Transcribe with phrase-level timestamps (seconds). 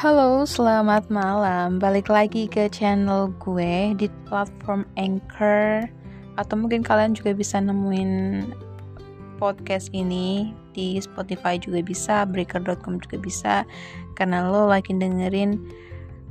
[0.00, 1.76] Halo, selamat malam.
[1.76, 5.92] Balik lagi ke channel gue di platform Anchor
[6.40, 8.48] atau mungkin kalian juga bisa nemuin
[9.36, 13.54] podcast ini di Spotify juga bisa, Breaker.com juga bisa
[14.16, 15.68] karena lo lagi dengerin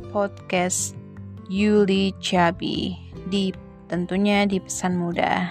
[0.09, 0.97] podcast
[1.45, 2.97] Yuli Chabi
[3.29, 3.53] di
[3.85, 5.45] tentunya di pesan muda.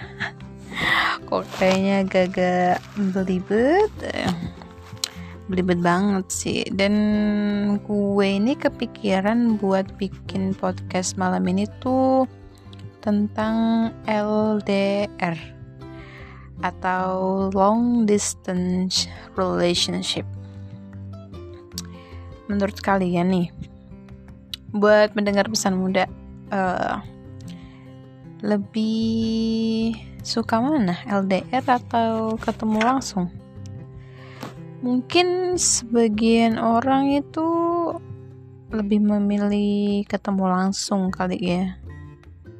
[1.31, 2.83] Kok kayaknya agak
[3.15, 3.95] belibet
[5.49, 6.61] belibet banget sih.
[6.69, 6.93] Dan
[7.81, 12.29] gue ini kepikiran buat bikin podcast malam ini tuh
[13.01, 15.35] tentang LDR
[16.61, 17.09] atau
[17.49, 20.23] long distance relationship.
[22.45, 23.47] Menurut kalian nih
[24.69, 26.05] buat mendengar pesan muda
[26.53, 27.01] uh,
[28.45, 33.33] lebih suka mana LDR atau ketemu langsung
[34.79, 37.47] mungkin sebagian orang itu
[38.69, 41.75] lebih memilih ketemu langsung kali ya.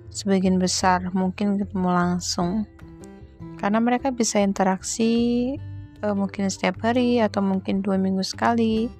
[0.09, 2.66] Sebagian besar mungkin ketemu langsung.
[3.55, 5.53] Karena mereka bisa interaksi
[6.03, 8.91] uh, mungkin setiap hari atau mungkin dua minggu sekali.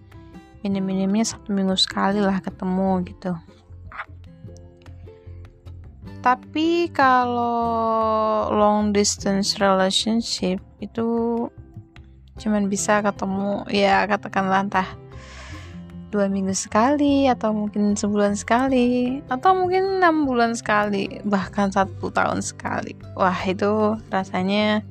[0.64, 3.34] Minim-minimnya satu minggu sekali lah ketemu gitu.
[6.20, 11.48] Tapi kalau long distance relationship itu
[12.40, 14.90] cuman bisa ketemu ya katakanlah entah
[16.10, 22.42] dua minggu sekali atau mungkin sebulan sekali atau mungkin enam bulan sekali bahkan satu tahun
[22.42, 22.98] sekali.
[23.14, 24.82] Wah itu rasanya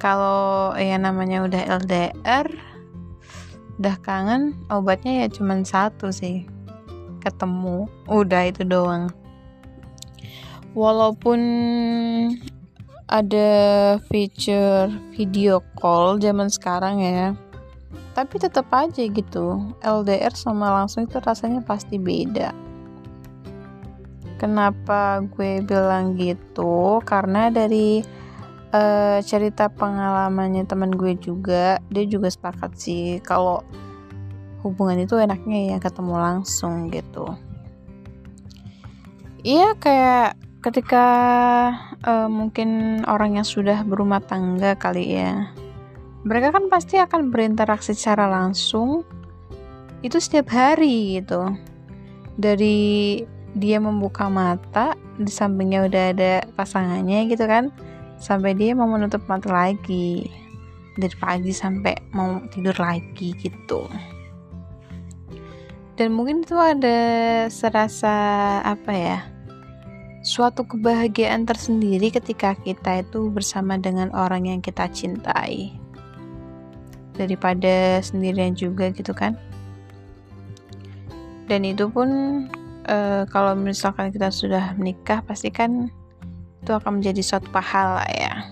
[0.00, 2.48] kalau yang namanya udah LDR
[3.78, 6.48] udah kangen obatnya ya cuman satu sih
[7.20, 9.12] ketemu udah itu doang.
[10.72, 11.40] Walaupun
[13.08, 13.50] ada
[14.12, 17.32] feature video call zaman sekarang ya.
[18.12, 22.52] Tapi tetap aja gitu LDR sama langsung itu rasanya pasti beda.
[24.36, 27.00] Kenapa gue bilang gitu?
[27.02, 28.04] Karena dari
[28.70, 33.64] uh, cerita pengalamannya teman gue juga dia juga sepakat sih kalau
[34.62, 37.24] hubungan itu enaknya ya ketemu langsung gitu.
[39.46, 41.06] Iya kayak ketika
[42.04, 45.48] uh, mungkin orang yang sudah berumah tangga kali ya
[46.28, 49.06] mereka kan pasti akan berinteraksi secara langsung
[50.04, 51.56] itu setiap hari gitu.
[52.38, 53.22] Dari
[53.56, 57.72] dia membuka mata di sampingnya udah ada pasangannya gitu kan
[58.20, 60.28] sampai dia mau menutup mata lagi.
[60.98, 63.86] Dari pagi sampai mau tidur lagi gitu.
[65.96, 66.98] Dan mungkin itu ada
[67.50, 68.14] serasa
[68.62, 69.37] apa ya
[70.28, 75.72] suatu kebahagiaan tersendiri ketika kita itu bersama dengan orang yang kita cintai.
[77.16, 79.32] Daripada sendirian juga gitu kan.
[81.48, 82.08] Dan itu pun
[82.84, 85.88] e, kalau misalkan kita sudah menikah pasti kan
[86.60, 88.44] itu akan menjadi suatu pahala ya.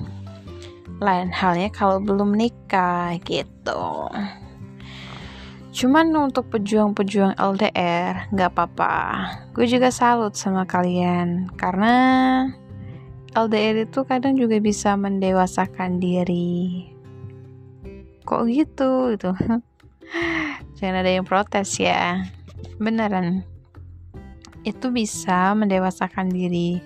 [1.04, 4.08] Lain halnya kalau belum nikah gitu
[5.76, 8.96] Cuman untuk pejuang-pejuang LDR, nggak apa-apa.
[9.52, 11.92] Gue juga salut sama kalian karena
[13.36, 16.88] LDR itu kadang juga bisa mendewasakan diri.
[18.24, 19.36] Kok gitu gitu?
[20.80, 22.24] Jangan ada yang protes ya.
[22.80, 23.44] Beneran.
[24.64, 26.80] Itu bisa mendewasakan diri.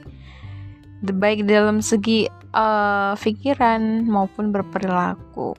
[1.06, 2.26] Baik dalam segi
[2.58, 5.54] uh, pikiran maupun berperilaku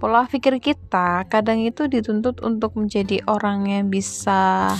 [0.00, 4.72] pola pikir kita kadang itu dituntut untuk menjadi orang yang bisa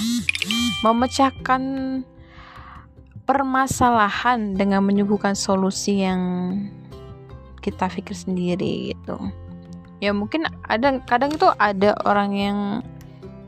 [0.80, 1.60] memecahkan
[3.28, 6.20] permasalahan dengan menyuguhkan solusi yang
[7.60, 9.20] kita pikir sendiri gitu.
[10.00, 12.58] Ya mungkin ada kadang itu ada orang yang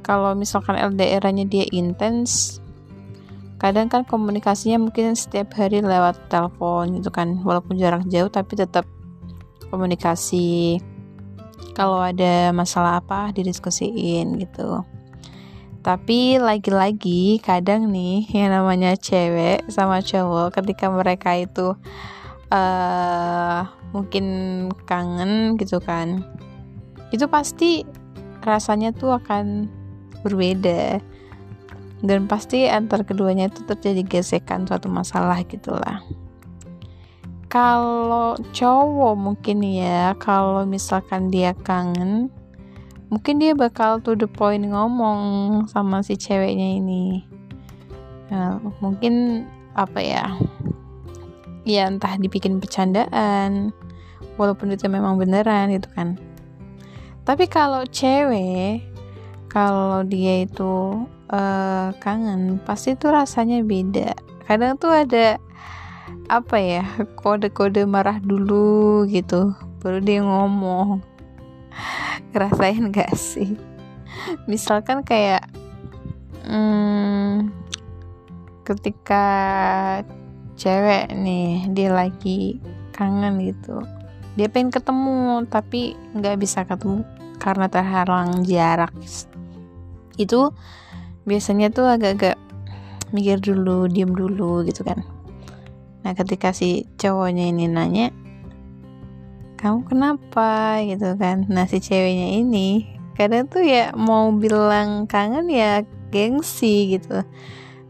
[0.05, 2.61] kalau misalkan LDR-nya dia intens
[3.57, 7.41] kadang kan komunikasinya mungkin setiap hari lewat telepon gitu kan.
[7.41, 8.85] Walaupun jarak jauh tapi tetap
[9.73, 10.77] komunikasi
[11.73, 14.85] kalau ada masalah apa didiskusiin gitu.
[15.83, 21.75] Tapi lagi-lagi kadang nih yang namanya cewek sama cowok ketika mereka itu
[22.55, 23.61] uh,
[23.91, 24.27] mungkin
[24.87, 26.23] kangen gitu kan
[27.13, 27.85] itu pasti
[28.43, 29.69] rasanya tuh akan
[30.25, 30.99] berbeda.
[32.03, 36.03] Dan pasti antar keduanya itu terjadi gesekan suatu masalah gitulah
[37.53, 42.33] kalau cowok mungkin ya kalau misalkan dia kangen
[43.13, 45.21] mungkin dia bakal to the point ngomong
[45.69, 47.29] sama si ceweknya ini.
[48.33, 49.45] Nah, mungkin
[49.77, 50.33] apa ya
[51.69, 53.77] ya entah dibikin bercandaan
[54.41, 56.17] walaupun itu memang beneran gitu kan.
[57.29, 58.81] Tapi kalau cewek
[59.53, 64.17] kalau dia itu uh, kangen pasti tuh rasanya beda.
[64.49, 65.37] Kadang tuh ada
[66.29, 66.85] apa ya
[67.19, 69.55] kode-kode marah dulu gitu.
[69.83, 71.03] Baru dia ngomong.
[72.31, 73.59] Ngerasain gak sih?
[74.47, 75.49] Misalkan kayak
[76.47, 77.51] hmm,
[78.63, 79.27] ketika
[80.55, 82.63] cewek nih dia lagi
[82.95, 83.83] kangen gitu.
[84.39, 87.05] Dia pengen ketemu tapi nggak bisa ketemu
[87.43, 88.95] karena terhalang jarak.
[90.17, 90.55] Itu
[91.27, 92.39] biasanya tuh agak-agak
[93.13, 95.05] mikir dulu diem dulu gitu kan
[96.03, 98.11] nah ketika si cowoknya ini nanya
[99.63, 100.83] kamu kenapa?
[100.83, 101.47] gitu kan.
[101.47, 107.23] Nah si ceweknya ini kadang tuh ya mau bilang kangen ya gengsi gitu.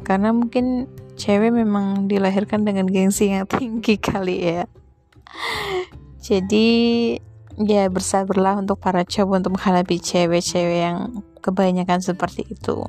[0.04, 0.84] Karena mungkin
[1.16, 4.68] cewek memang dilahirkan dengan gengsi yang tinggi kali ya.
[6.20, 6.68] Jadi
[7.56, 12.84] ya bersabarlah untuk para cowok untuk menghadapi cewek-cewek yang kebanyakan seperti itu.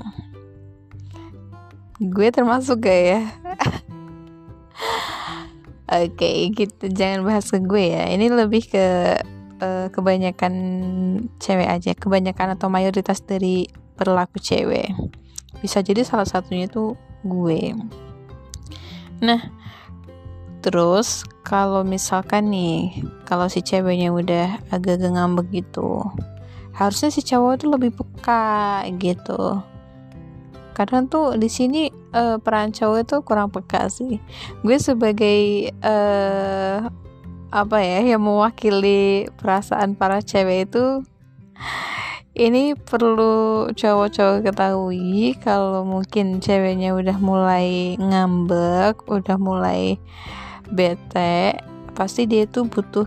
[2.04, 3.22] Gue termasuk gak ya
[5.89, 6.91] oke okay, gitu.
[6.91, 8.07] Jangan bahas ke gue ya.
[8.12, 8.85] Ini lebih ke
[9.59, 10.53] uh, kebanyakan
[11.39, 11.91] cewek aja.
[11.95, 14.91] Kebanyakan atau mayoritas dari perilaku cewek.
[15.59, 17.75] Bisa jadi salah satunya tuh gue.
[19.24, 19.41] Nah
[20.63, 26.07] terus kalau misalkan nih kalau si ceweknya udah agak ngambek gitu
[26.71, 29.59] harusnya si cowok tuh lebih peka gitu
[30.74, 34.18] kadang tuh di sini uh, peran cowok itu kurang peka sih.
[34.66, 36.90] Gue sebagai uh,
[37.54, 41.06] apa ya yang mewakili perasaan para cewek itu
[42.34, 50.02] ini perlu cowok-cowok ketahui kalau mungkin ceweknya udah mulai ngambek udah mulai
[50.74, 51.62] bete
[51.94, 53.06] pasti dia tuh butuh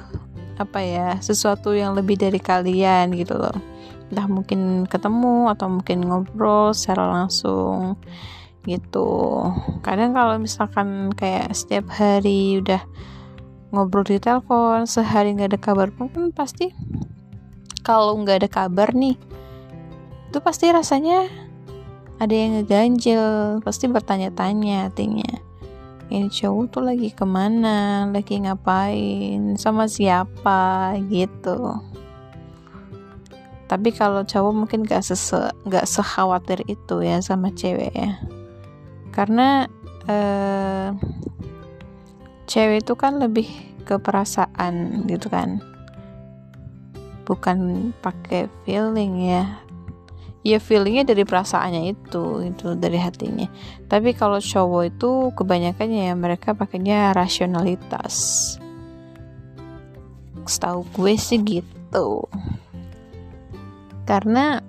[0.56, 3.56] apa ya sesuatu yang lebih dari kalian gitu loh.
[4.08, 8.00] Entah mungkin ketemu atau mungkin ngobrol secara langsung
[8.66, 9.42] gitu.
[9.84, 12.82] Kadang kalau misalkan kayak setiap hari udah
[13.74, 16.70] ngobrol di telepon sehari nggak ada kabar pun kan pasti
[17.82, 19.18] kalau nggak ada kabar nih
[20.30, 21.26] itu pasti rasanya
[22.16, 25.45] ada yang ngeganjel pasti bertanya-tanya artinya
[26.06, 28.06] ini cowok tuh lagi ke mana?
[28.06, 29.58] Lagi ngapain?
[29.58, 30.94] Sama siapa?
[31.10, 31.58] Gitu.
[33.66, 38.22] Tapi kalau cowok mungkin gak sese gak sekhawatir itu ya sama cewek ya.
[39.10, 39.66] Karena
[40.06, 40.94] eh,
[42.46, 43.50] cewek itu kan lebih
[43.82, 45.58] ke perasaan gitu kan.
[47.26, 49.65] Bukan pakai feeling ya
[50.46, 53.50] ya feelingnya dari perasaannya itu itu dari hatinya.
[53.90, 58.14] Tapi kalau cowok itu kebanyakan ya mereka pakainya rasionalitas.
[60.46, 62.30] Setahu gue sih gitu.
[64.06, 64.62] Karena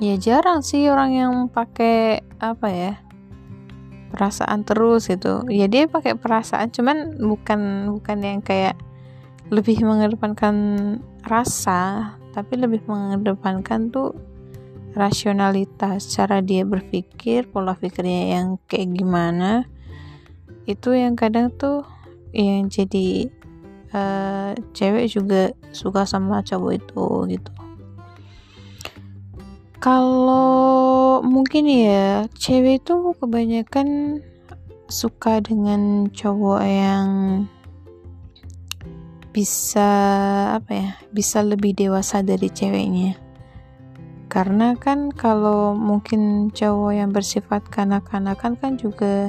[0.00, 2.92] ya jarang sih orang yang pakai apa ya
[4.08, 5.44] perasaan terus gitu.
[5.52, 8.80] Ya dia pakai perasaan cuman bukan bukan yang kayak
[9.52, 10.56] lebih mengedepankan
[11.28, 14.16] rasa tapi lebih mengedepankan tuh
[14.92, 19.64] rasionalitas cara dia berpikir pola pikirnya yang kayak gimana
[20.68, 21.82] itu yang kadang tuh
[22.32, 23.28] yang jadi
[23.92, 27.52] uh, cewek juga suka sama cowok itu gitu.
[29.82, 34.22] Kalau mungkin ya cewek itu kebanyakan
[34.86, 37.08] suka dengan cowok yang
[39.32, 39.90] bisa
[40.60, 43.16] apa ya bisa lebih dewasa dari ceweknya
[44.32, 49.28] karena kan kalau mungkin cowok yang bersifat kanak-kanakan kan juga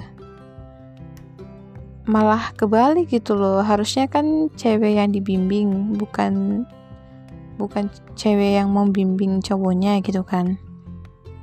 [2.07, 3.59] malah kebalik gitu loh.
[3.59, 6.63] Harusnya kan cewek yang dibimbing bukan
[7.59, 10.55] bukan cewek yang membimbing cowoknya gitu kan.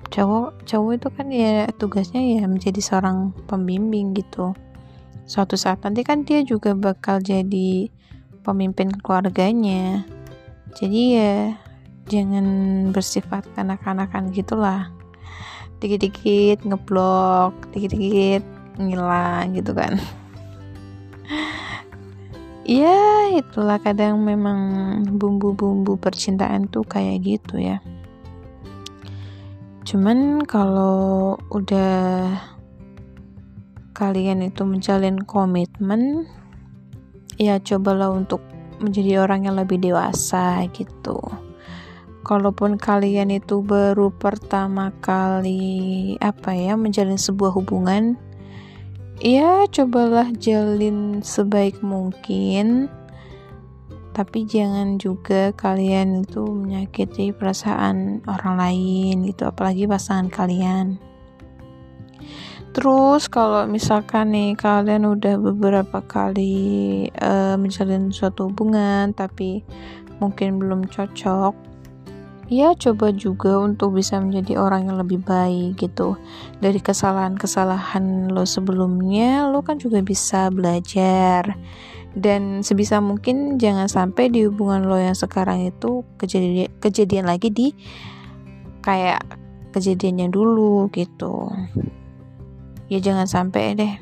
[0.09, 4.57] Cowok cowok itu kan ya tugasnya ya menjadi seorang pembimbing gitu.
[5.29, 7.93] Suatu saat nanti kan dia juga bakal jadi
[8.41, 10.09] pemimpin keluarganya.
[10.81, 11.61] Jadi ya
[12.09, 12.47] jangan
[12.95, 14.89] bersifat kanak-kanakan gitulah.
[15.81, 18.45] Dikit-dikit ngeblok dikit-dikit
[18.81, 19.99] ngilang gitu kan.
[22.71, 24.61] Ya itulah kadang memang
[25.19, 27.83] bumbu-bumbu percintaan tuh kayak gitu ya.
[29.83, 32.31] Cuman kalau udah
[33.91, 36.31] kalian itu menjalin komitmen
[37.43, 38.39] ya cobalah untuk
[38.79, 41.19] menjadi orang yang lebih dewasa gitu
[42.23, 48.21] kalaupun kalian itu baru pertama kali apa ya menjalin sebuah hubungan
[49.21, 52.89] ya cobalah jalin sebaik mungkin.
[54.11, 60.99] Tapi jangan juga kalian itu menyakiti perasaan orang lain gitu apalagi pasangan kalian.
[62.71, 69.67] Terus kalau misalkan nih kalian udah beberapa kali uh, menjalin suatu hubungan tapi
[70.23, 71.70] mungkin belum cocok
[72.51, 76.19] ya coba juga untuk bisa menjadi orang yang lebih baik gitu.
[76.59, 81.55] Dari kesalahan-kesalahan lo sebelumnya lo kan juga bisa belajar.
[82.11, 87.71] Dan sebisa mungkin jangan sampai di hubungan lo yang sekarang itu kejadian kejadian lagi di
[88.83, 89.23] kayak
[89.71, 91.55] kejadiannya dulu gitu.
[92.91, 93.95] Ya jangan sampai deh.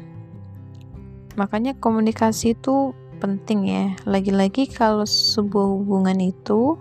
[1.37, 3.85] Makanya komunikasi itu penting ya.
[4.09, 6.81] Lagi-lagi kalau sebuah hubungan itu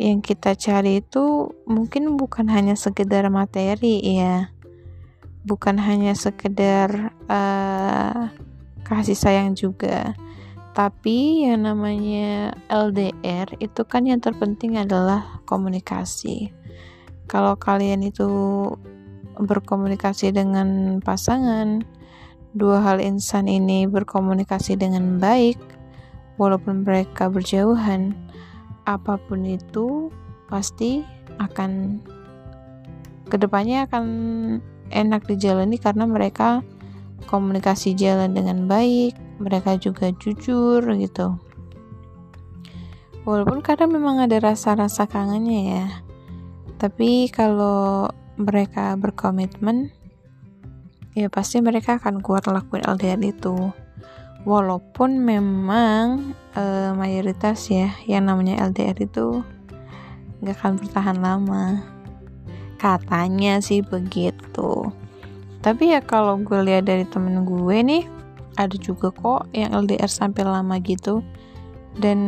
[0.00, 4.54] yang kita cari itu mungkin bukan hanya sekedar materi ya
[5.44, 8.32] bukan hanya sekedar uh,
[8.82, 10.16] kasih sayang juga.
[10.74, 16.50] Tapi yang namanya LDR itu kan yang terpenting adalah komunikasi.
[17.30, 18.26] Kalau kalian itu
[19.38, 21.86] berkomunikasi dengan pasangan
[22.54, 25.58] dua hal insan ini berkomunikasi dengan baik
[26.38, 28.14] walaupun mereka berjauhan
[28.84, 30.12] apa pun itu
[30.48, 31.02] pasti
[31.40, 32.00] akan
[33.28, 34.04] ke depannya akan
[34.92, 36.60] enak dijalani karena mereka
[37.24, 41.40] komunikasi jalan dengan baik, mereka juga jujur gitu.
[43.24, 45.86] Walaupun kadang memang ada rasa-rasa kangennya ya,
[46.76, 49.88] tapi kalau mereka berkomitmen,
[51.16, 53.72] ya pasti mereka akan kuat lakuin LDR itu.
[54.44, 59.40] Walaupun memang e, mayoritas ya yang namanya LDR itu
[60.44, 61.80] nggak akan bertahan lama,
[62.76, 64.92] katanya sih begitu.
[65.64, 68.04] Tapi ya kalau gue lihat dari temen gue nih
[68.60, 71.24] ada juga kok yang LDR sampai lama gitu.
[71.96, 72.20] Dan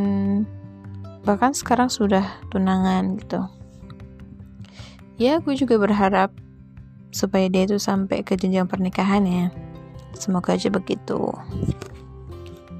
[1.28, 3.44] bahkan sekarang sudah tunangan gitu.
[5.20, 6.32] Ya gue juga berharap
[7.16, 9.48] supaya dia itu sampai ke jenjang pernikahan ya
[10.12, 11.32] semoga aja begitu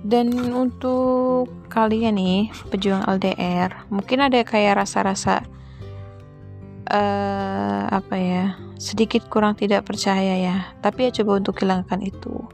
[0.06, 5.42] dan untuk kalian nih pejuang LDR mungkin ada kayak rasa-rasa
[6.90, 8.44] uh, apa ya
[8.76, 10.56] sedikit kurang tidak percaya ya.
[10.84, 12.44] Tapi ya coba untuk hilangkan itu.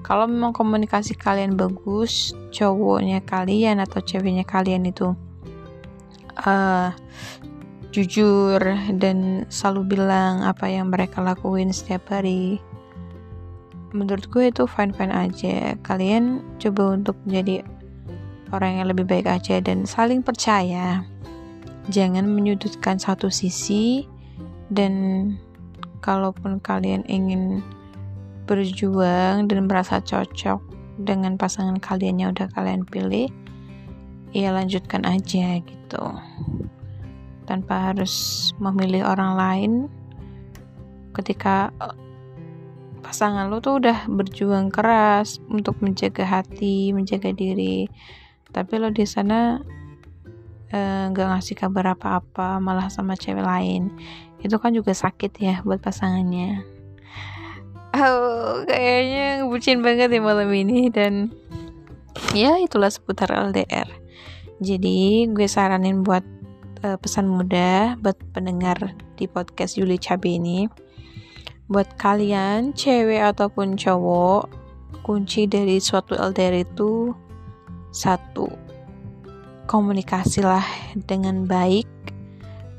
[0.00, 5.12] Kalau memang komunikasi kalian bagus cowoknya kalian atau ceweknya kalian itu
[6.42, 6.90] uh,
[7.92, 8.60] jujur
[8.96, 12.60] dan selalu bilang apa yang mereka lakuin setiap hari
[13.96, 15.72] menurut gue itu fine fine aja.
[15.80, 17.64] Kalian coba untuk menjadi
[18.52, 21.02] orang yang lebih baik aja dan saling percaya.
[21.88, 24.04] Jangan menyudutkan satu sisi
[24.68, 25.34] dan
[26.04, 27.64] kalaupun kalian ingin
[28.46, 30.62] berjuang dan merasa cocok
[31.02, 33.28] dengan pasangan kalian yang udah kalian pilih
[34.30, 36.04] ya lanjutkan aja gitu.
[37.46, 39.72] Tanpa harus memilih orang lain
[41.14, 41.70] ketika
[43.06, 47.86] pasangan lo tuh udah berjuang keras untuk menjaga hati, menjaga diri,
[48.50, 49.62] tapi lo di sana
[50.66, 53.86] Eh, nggak uh, ngasih kabar apa-apa malah sama cewek lain.
[54.42, 56.66] Itu kan juga sakit ya buat pasangannya.
[57.94, 60.90] Oh kayaknya bucin banget ya malam ini.
[60.90, 61.30] Dan
[62.34, 63.86] ya itulah seputar LDR
[64.56, 66.24] jadi gue saranin buat
[66.84, 70.64] uh, pesan muda buat pendengar di podcast Yuli Cabe ini
[71.66, 74.46] buat kalian cewek ataupun cowok
[75.02, 77.10] kunci dari suatu LDR itu
[77.90, 78.46] satu
[79.66, 80.62] komunikasilah
[80.94, 81.90] dengan baik,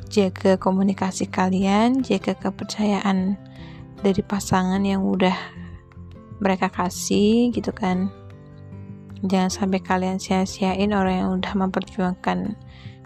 [0.07, 3.35] jaga komunikasi kalian, jaga kepercayaan
[3.99, 5.35] dari pasangan yang udah
[6.39, 8.07] mereka kasih gitu kan.
[9.27, 12.55] Jangan sampai kalian sia-siain orang yang udah memperjuangkan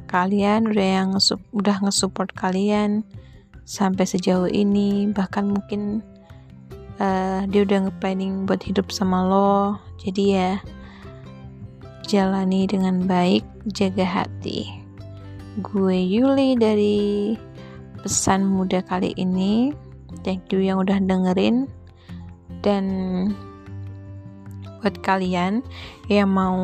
[0.06, 1.10] kalian, udah yang
[1.56, 3.02] udah nge-support kalian
[3.66, 6.04] sampai sejauh ini, bahkan mungkin
[7.02, 9.82] uh, dia udah nge-planning buat hidup sama lo.
[10.02, 10.52] Jadi ya,
[12.06, 14.68] jalani dengan baik, jaga hati.
[15.60, 17.36] Gue Yuli dari
[18.02, 19.72] pesan muda kali ini.
[20.22, 21.66] Thank you yang udah dengerin.
[22.62, 22.86] Dan
[24.82, 25.62] buat kalian
[26.10, 26.58] yang mau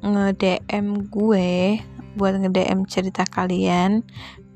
[0.00, 1.80] nge-DM gue
[2.16, 4.04] buat nge-DM cerita kalian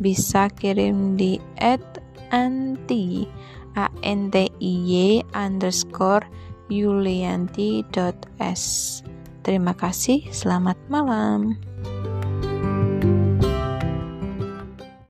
[0.04, 1.80] bisa kirim di at
[2.28, 3.24] anti
[3.72, 6.28] a n t i y underscore
[6.68, 8.62] yulianti.s
[9.44, 11.56] Terima kasih, selamat malam.